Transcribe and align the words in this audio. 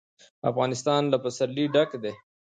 افغانستان 0.49 1.01
له 1.11 1.17
پسرلی 1.23 1.65
ډک 1.73 1.89
دی. 2.03 2.13